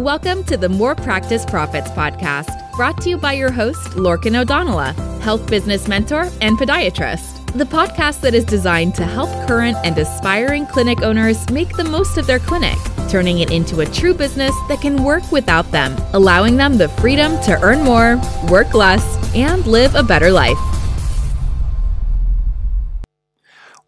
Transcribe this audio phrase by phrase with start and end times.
[0.00, 4.46] Welcome to the More Practice Profits podcast, brought to you by your host, Lorcan O
[4.46, 7.52] Donaile, health business mentor and podiatrist.
[7.52, 12.16] The podcast that is designed to help current and aspiring clinic owners make the most
[12.16, 12.78] of their clinic,
[13.10, 17.32] turning it into a true business that can work without them, allowing them the freedom
[17.42, 19.04] to earn more, work less,
[19.36, 20.69] and live a better life.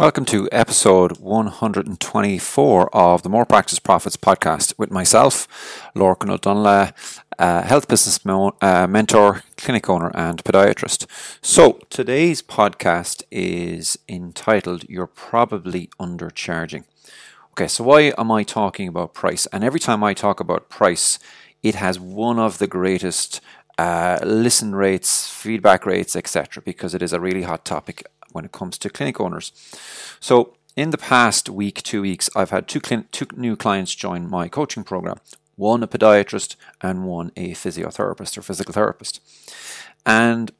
[0.00, 5.46] Welcome to episode 124 of the More Practice Profits podcast with myself,
[5.94, 6.94] Lorcan O Donaile,
[7.38, 11.04] health business mo- uh, mentor, clinic owner, and podiatrist.
[11.42, 16.84] So, today's podcast is entitled You're Probably Undercharging.
[17.50, 19.44] Okay, so why am I talking about price?
[19.52, 21.18] And every time I talk about price,
[21.62, 23.42] it has one of the greatest
[23.76, 28.52] uh, listen rates, feedback rates, etc., because it is a really hot topic when it
[28.52, 29.52] comes to clinic owners.
[30.20, 34.30] So, in the past week, two weeks, I've had two, clin- two new clients join
[34.30, 35.16] my coaching program
[35.56, 39.20] one a podiatrist and one a physiotherapist or physical therapist.
[40.06, 40.50] And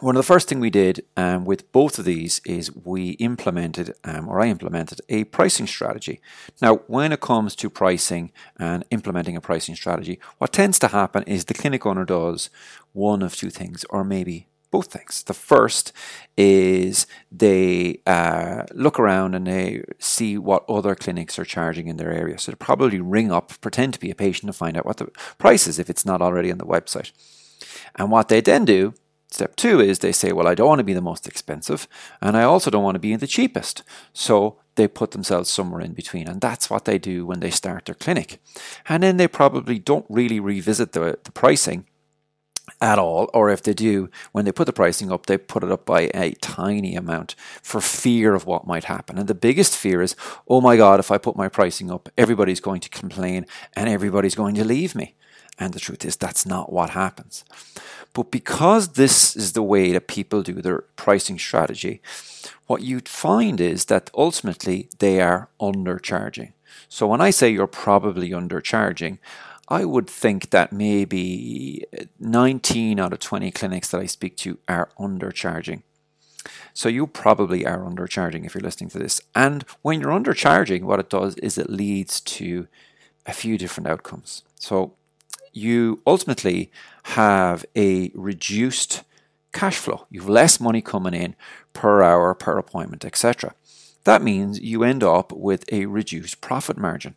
[0.00, 3.94] one of the first thing we did um, with both of these is we implemented,
[4.04, 6.20] um, or I implemented, a pricing strategy.
[6.62, 11.24] Now, when it comes to pricing and implementing a pricing strategy, what tends to happen
[11.24, 12.48] is the clinic owner does
[12.94, 15.22] one of two things, or maybe both things.
[15.22, 15.92] The first
[16.36, 22.10] is they uh, look around and they see what other clinics are charging in their
[22.10, 22.38] area.
[22.38, 25.06] So they probably ring up, pretend to be a patient to find out what the
[25.38, 27.12] price is if it's not already on the website.
[27.94, 28.94] And what they then do,
[29.30, 31.86] step two, is they say, well, I don't want to be the most expensive
[32.20, 33.84] and I also don't want to be the cheapest.
[34.14, 36.28] So they put themselves somewhere in between.
[36.28, 38.38] And that's what they do when they start their clinic.
[38.88, 41.86] And then they probably don't really revisit the, the pricing
[42.82, 45.70] at all, or if they do, when they put the pricing up, they put it
[45.70, 49.16] up by a tiny amount for fear of what might happen.
[49.18, 50.16] And the biggest fear is,
[50.48, 54.34] oh my God, if I put my pricing up, everybody's going to complain and everybody's
[54.34, 55.14] going to leave me.
[55.58, 57.44] And the truth is, that's not what happens.
[58.14, 62.02] But because this is the way that people do their pricing strategy,
[62.66, 66.52] what you'd find is that ultimately they are undercharging.
[66.88, 69.18] So when I say you're probably undercharging,
[69.68, 71.84] I would think that maybe
[72.18, 75.82] 19 out of 20 clinics that I speak to are undercharging.
[76.74, 79.20] So you probably are undercharging if you're listening to this.
[79.34, 82.66] And when you're undercharging, what it does is it leads to
[83.26, 84.42] a few different outcomes.
[84.56, 84.94] So
[85.52, 86.70] you ultimately
[87.04, 89.04] have a reduced
[89.52, 90.06] cash flow.
[90.10, 91.36] You've less money coming in
[91.72, 93.54] per hour, per appointment, etc.
[94.04, 97.14] That means you end up with a reduced profit margin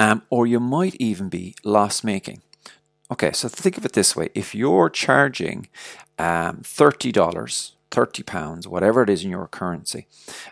[0.00, 2.40] um, or you might even be loss making.
[3.12, 5.68] Okay, so think of it this way if you're charging
[6.18, 10.06] um, $30, 30 pounds, whatever it is in your currency,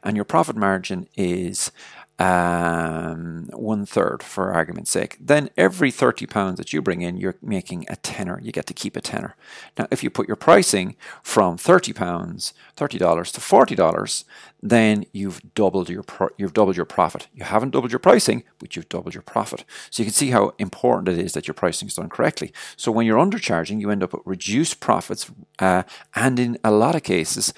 [0.05, 1.73] and your profit margin is
[2.19, 7.37] um, one third for argument's sake, then every 30 pounds that you bring in, you're
[7.41, 8.41] making a tenner.
[8.43, 9.37] You get to keep a tenner.
[9.79, 12.99] Now, if you put your pricing from 30 pounds, $30
[13.33, 14.25] to $40,
[14.63, 17.29] then you've doubled your pro- you've doubled your profit.
[17.33, 19.65] You haven't doubled your pricing, but you've doubled your profit.
[19.91, 22.53] So you can see how important it is that your pricing is done correctly.
[22.77, 25.31] So when you're undercharging, you end up with reduced profits,
[25.61, 25.85] uh,
[26.15, 27.55] and in a lot of cases,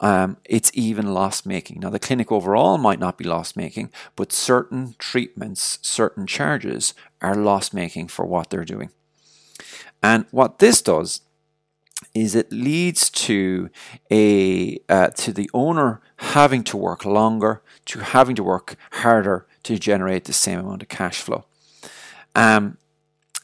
[0.00, 1.80] um, it's even loss making.
[1.80, 7.34] Now the clinic overall might not be loss making, but certain treatments, certain charges are
[7.34, 8.90] loss making for what they're doing.
[10.02, 11.20] And what this does
[12.14, 13.70] is it leads to
[14.10, 19.78] a uh, to the owner having to work longer, to having to work harder to
[19.78, 21.44] generate the same amount of cash flow.
[22.34, 22.78] Um,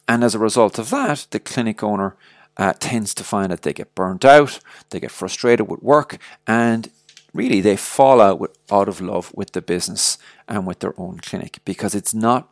[0.08, 2.16] and as a result of that, the clinic owner
[2.56, 4.58] uh, tends to find that they get burnt out,
[4.90, 6.90] they get frustrated with work, and
[7.38, 8.38] really they fall out
[8.70, 10.18] out of love with the business
[10.48, 12.50] and with their own clinic because it's not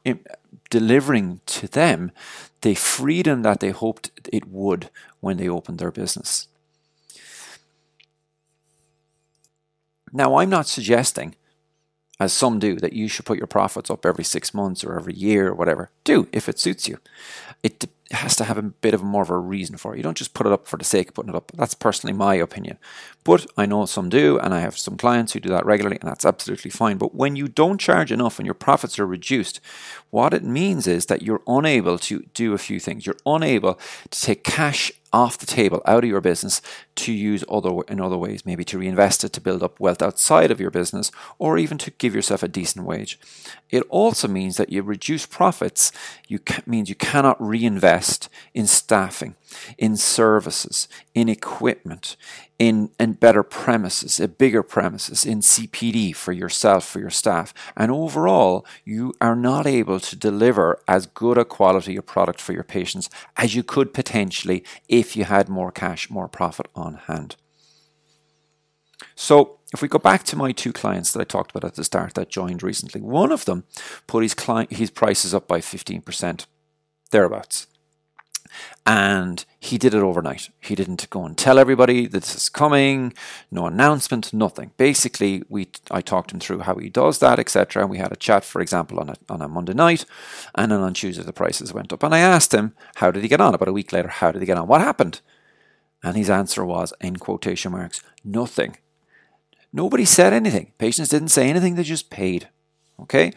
[0.70, 2.12] delivering to them
[2.60, 4.88] the freedom that they hoped it would
[5.20, 6.48] when they opened their business.
[10.12, 11.34] Now, I'm not suggesting,
[12.19, 15.14] as some do, that you should put your profits up every six months or every
[15.14, 15.91] year or whatever.
[16.04, 16.99] Do if it suits you.
[18.08, 19.97] It has to have a bit of more of a reason for it.
[19.97, 21.50] You don't just put it up for the sake of putting it up.
[21.55, 22.79] That's personally my opinion.
[23.25, 26.08] But I know some do, and I have some clients who do that regularly, and
[26.08, 26.99] that's absolutely fine.
[26.99, 29.61] But when you don't charge enough and your profits are reduced,
[30.11, 33.06] what it means is that you're unable to do a few things.
[33.06, 33.81] You're unable
[34.11, 36.60] to take cash off the table out of your business
[36.96, 40.50] to use other in other ways, maybe to reinvest it to build up wealth outside
[40.50, 43.18] of your business, or even to give yourself a decent wage.
[43.70, 45.92] It also means that you reduce profits.
[46.28, 49.34] You ca- means you cannot reinvest in staffing.
[49.78, 52.16] in services, in equipment,
[52.58, 57.53] in, in better premises, a bigger premises, in CPD for yourself, for your staff.
[57.76, 62.53] And overall, you are not able to deliver as good a quality of product for
[62.53, 67.37] your patients as you could potentially if you had more cash, more profit on hand.
[69.14, 71.85] So, if we go back to my two clients that I talked about at the
[71.85, 73.64] start that joined recently, one of them
[74.06, 76.47] put his client his prices up by 15%,
[77.11, 77.67] thereabouts.
[78.85, 80.49] And he did it overnight.
[80.61, 83.12] He didn't go and tell everybody that this is coming,
[83.50, 84.70] no announcement, nothing.
[84.76, 87.82] Basically, we I talked him through how he does that, etc.
[87.82, 90.05] And we had a chat, for example, on a, on a Monday night,
[90.55, 92.03] and then on Tuesday the prices went up.
[92.03, 93.55] And I asked him, how did he get on?
[93.55, 94.69] About a week later, how did he get on?
[94.69, 95.20] What happened?
[96.02, 98.76] And his answer was, in quotation marks, nothing.
[99.73, 100.73] Nobody said anything.
[100.79, 102.49] Patients didn't say anything, they just paid.
[103.00, 103.32] Okay?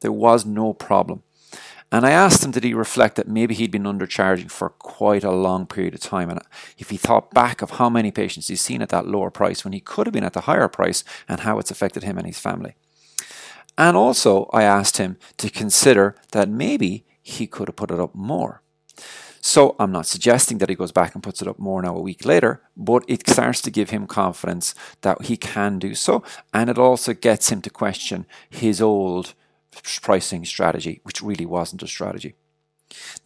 [0.00, 1.22] There was no problem.
[1.94, 5.30] And I asked him, did he reflect that maybe he'd been undercharging for quite a
[5.30, 6.28] long period of time?
[6.28, 6.40] And
[6.76, 9.72] if he thought back of how many patients he's seen at that lower price when
[9.72, 12.40] he could have been at the higher price and how it's affected him and his
[12.40, 12.74] family.
[13.78, 18.12] And also, I asked him to consider that maybe he could have put it up
[18.12, 18.60] more.
[19.40, 22.02] So I'm not suggesting that he goes back and puts it up more now a
[22.02, 26.24] week later, but it starts to give him confidence that he can do so.
[26.52, 29.34] And it also gets him to question his old
[30.02, 32.34] pricing strategy, which really wasn't a strategy.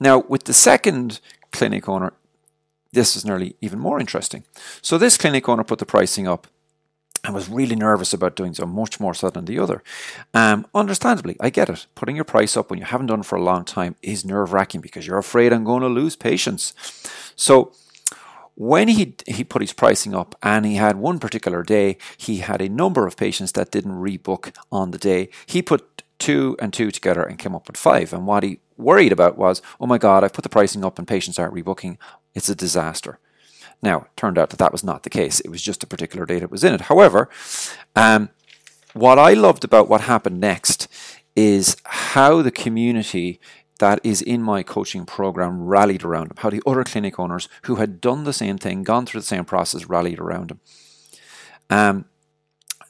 [0.00, 1.20] Now, with the second
[1.52, 2.12] clinic owner,
[2.92, 4.44] this is nearly even more interesting.
[4.80, 6.46] So, this clinic owner put the pricing up
[7.24, 9.82] and was really nervous about doing so, much more so than the other.
[10.32, 11.86] Um, understandably, I get it.
[11.94, 14.52] Putting your price up when you haven't done it for a long time is nerve
[14.52, 16.72] wracking because you're afraid I'm going to lose patients.
[17.36, 17.72] So,
[18.54, 22.60] when he he put his pricing up and he had one particular day he had
[22.60, 26.90] a number of patients that didn't rebook on the day he put two and two
[26.90, 28.12] together and came up with five.
[28.12, 31.06] And what he worried about was, oh my God, I've put the pricing up and
[31.06, 31.96] patients aren't rebooking.
[32.34, 33.18] It's a disaster.
[33.82, 35.40] Now, it turned out that that was not the case.
[35.40, 36.82] It was just a particular date that was in it.
[36.82, 37.28] However,
[37.94, 38.30] um,
[38.92, 40.88] what I loved about what happened next
[41.36, 43.40] is how the community
[43.78, 47.76] that is in my coaching program rallied around him, how the other clinic owners who
[47.76, 50.60] had done the same thing, gone through the same process, rallied around him.
[51.70, 52.04] Um,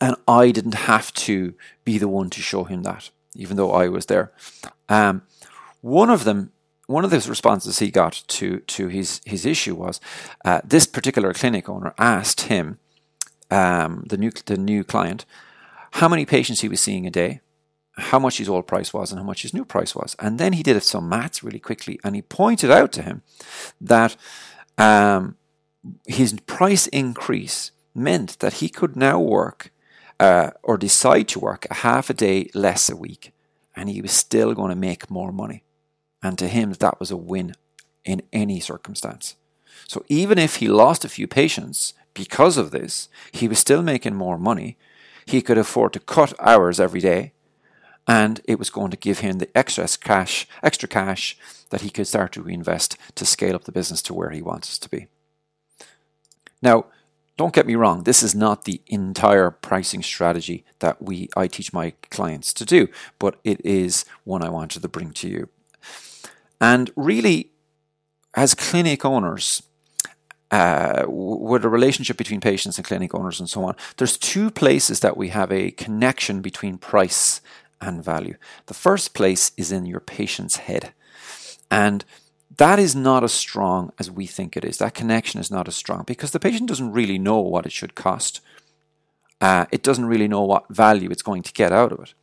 [0.01, 1.55] and I didn't have to
[1.85, 4.33] be the one to show him that even though I was there.
[4.89, 5.23] Um,
[5.81, 6.53] one of them,
[6.87, 10.01] one of the responses he got to to his his issue was
[10.45, 12.79] uh, this particular clinic owner asked him,
[13.51, 15.25] um, the new the new client,
[15.93, 17.41] how many patients he was seeing a day,
[17.97, 20.53] how much his old price was, and how much his new price was, and then
[20.53, 23.23] he did some maths really quickly, and he pointed out to him
[23.81, 24.17] that
[24.77, 25.37] um,
[26.07, 29.73] his price increase meant that he could now work
[30.21, 33.33] uh, or decide to work a half a day less a week,
[33.77, 35.63] and he was still going to make more money.
[36.23, 37.55] And to him, that was a win
[38.05, 39.37] in any circumstance.
[39.87, 44.15] So even if he lost a few patients because of this, he was still making
[44.15, 44.77] more money.
[45.25, 47.33] He could afford to cut hours every day,
[48.07, 51.37] and it was going to give him the extra cash, extra cash
[51.71, 54.71] that he could start to reinvest to scale up the business to where he wants
[54.71, 55.07] us to be.
[56.63, 56.87] Now,
[57.39, 61.73] don't get me wrong, this is not the entire pricing strategy that we I teach
[61.73, 62.89] my clients to do,
[63.19, 65.49] but it is one I wanted to bring to you.
[66.61, 67.53] And really,
[68.35, 69.63] as clinic owners,
[70.51, 75.01] uh, with a relationship between patients and clinic owners and so on, there's two places
[75.01, 77.41] that we have a connection between price
[77.81, 78.37] and value.
[78.67, 80.93] The first place is in your patient's head.
[81.71, 82.05] And
[82.57, 84.79] that is not as strong as we think it is.
[84.79, 87.95] That connection is not as strong because the patient doesn't really know what it should
[87.95, 88.41] cost.
[89.41, 92.15] Uh, it doesn't really know what value it's going to get out of it.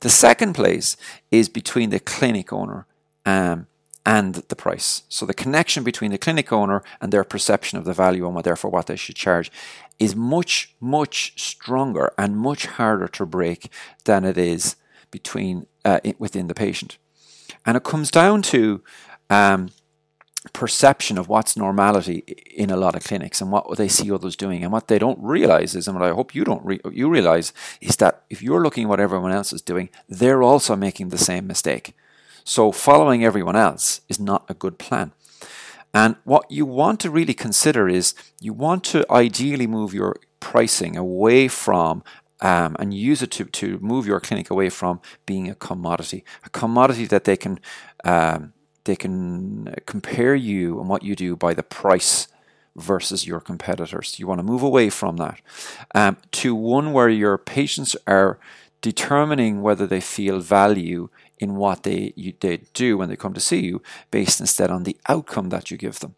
[0.00, 0.96] The second place
[1.30, 2.86] is between the clinic owner
[3.24, 3.66] um,
[4.04, 5.02] and the price.
[5.08, 8.44] So the connection between the clinic owner and their perception of the value and what,
[8.44, 9.52] therefore what they should charge
[9.98, 13.70] is much, much stronger and much harder to break
[14.04, 14.76] than it is
[15.10, 16.98] between uh, within the patient.
[17.64, 18.82] And it comes down to
[19.30, 19.70] um,
[20.52, 22.18] perception of what's normality
[22.54, 24.62] in a lot of clinics and what they see others doing.
[24.62, 27.52] And what they don't realize is and what I hope you don't re- you realize
[27.80, 31.18] is that if you're looking at what everyone else is doing they're also making the
[31.18, 31.94] same mistake.
[32.44, 35.12] So following everyone else is not a good plan.
[35.92, 40.96] And what you want to really consider is you want to ideally move your pricing
[40.96, 42.04] away from
[42.40, 46.50] um, and use it to, to move your clinic away from being a commodity, a
[46.50, 47.58] commodity that they can
[48.04, 48.52] um,
[48.86, 52.28] they can compare you and what you do by the price
[52.74, 54.18] versus your competitors.
[54.18, 55.40] You want to move away from that
[55.94, 58.38] um, to one where your patients are
[58.80, 63.40] determining whether they feel value in what they you, they do when they come to
[63.40, 66.14] see you, based instead on the outcome that you give them.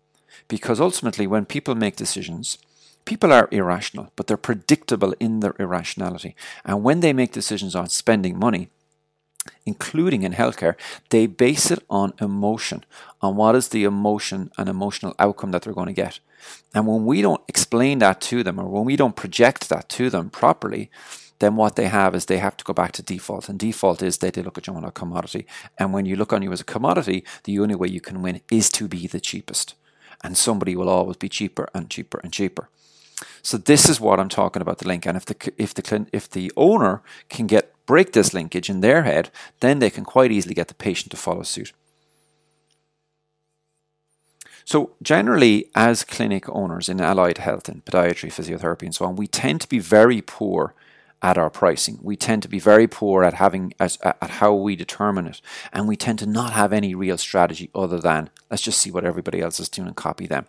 [0.47, 2.59] Because ultimately, when people make decisions,
[3.05, 6.37] people are irrational, but they're predictable in their irrationality.
[6.65, 8.69] And when they make decisions on spending money,
[9.67, 10.75] including in healthcare,
[11.11, 12.85] they base it on emotion,
[13.21, 16.21] on what is the emotion and emotional outcome that they're going to get.
[16.75, 20.11] And when we don't explain that to them or when we don't project that to
[20.11, 20.91] them properly,
[21.39, 23.49] then what they have is they have to go back to default.
[23.49, 25.47] And default is that they look at you on a commodity.
[25.79, 28.41] And when you look on you as a commodity, the only way you can win
[28.51, 29.75] is to be the cheapest.
[30.23, 32.69] And somebody will always be cheaper and cheaper and cheaper.
[33.43, 35.07] So this is what I'm talking about the link.
[35.07, 39.03] And if the if the if the owner can get break this linkage in their
[39.03, 39.31] head,
[39.61, 41.73] then they can quite easily get the patient to follow suit.
[44.65, 49.27] So, generally, as clinic owners in allied health and podiatry, physiotherapy, and so on, we
[49.27, 50.75] tend to be very poor
[51.23, 51.99] at our pricing.
[52.03, 55.41] We tend to be very poor at having as, at how we determine it,
[55.73, 59.07] and we tend to not have any real strategy other than let's just see what
[59.07, 60.45] everybody else is doing and copy them.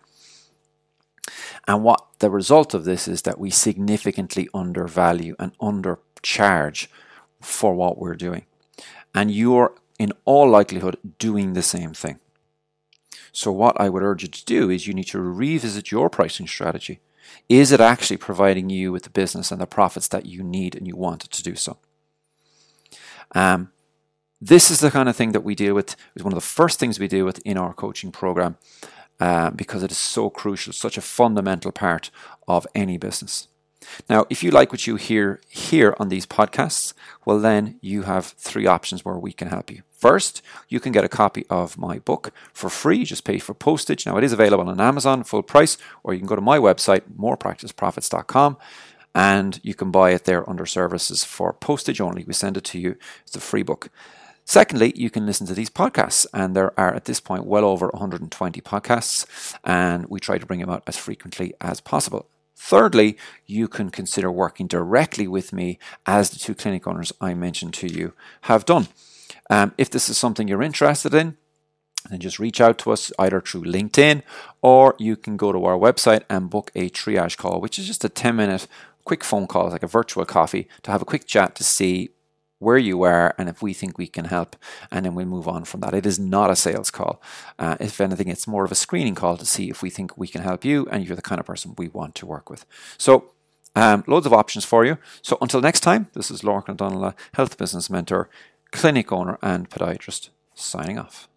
[1.66, 6.88] And what the result of this is that we significantly undervalue and undercharge
[7.40, 8.46] for what we're doing.
[9.14, 12.18] And you're in all likelihood doing the same thing.
[13.32, 16.46] So, what I would urge you to do is you need to revisit your pricing
[16.46, 17.00] strategy.
[17.48, 20.86] Is it actually providing you with the business and the profits that you need and
[20.86, 21.78] you want to do so?
[23.34, 23.70] Um,
[24.40, 25.96] this is the kind of thing that we deal with.
[26.14, 28.56] It's one of the first things we deal with in our coaching program
[29.20, 32.10] uh, because it is so crucial, such a fundamental part
[32.48, 33.48] of any business.
[34.08, 36.92] Now, if you like what you hear here on these podcasts,
[37.24, 39.82] well, then you have three options where we can help you.
[39.90, 43.04] First, you can get a copy of my book for free.
[43.04, 44.06] Just pay for postage.
[44.06, 47.02] Now, it is available on Amazon full price, or you can go to my website,
[47.18, 48.56] morepracticeprofits.com,
[49.14, 52.24] and you can buy it there under services for postage only.
[52.24, 52.96] We send it to you.
[53.26, 53.90] It's a free book.
[54.44, 57.88] Secondly, you can listen to these podcasts, and there are at this point well over
[57.88, 62.26] 120 podcasts, and we try to bring them out as frequently as possible.
[62.62, 67.72] Thirdly, you can consider working directly with me as the two clinic owners I mentioned
[67.74, 68.12] to you
[68.42, 68.88] have done.
[69.48, 71.38] Um, if this is something you're interested in,
[72.10, 74.22] then just reach out to us either through LinkedIn
[74.60, 78.04] or you can go to our website and book a triage call, which is just
[78.04, 78.66] a 10 minute
[79.04, 82.10] quick phone call, like a virtual coffee, to have a quick chat to see
[82.60, 84.54] where you are and if we think we can help,
[84.92, 85.94] and then we'll move on from that.
[85.94, 87.20] It is not a sales call.
[87.58, 90.28] Uh, if anything, it's more of a screening call to see if we think we
[90.28, 92.64] can help you and you're the kind of person we want to work with.
[92.96, 93.32] So,
[93.74, 94.98] um, loads of options for you.
[95.22, 98.28] So, until next time, this is Lorcan O Donaile, health business mentor,
[98.72, 101.29] clinic owner, and podiatrist, signing off.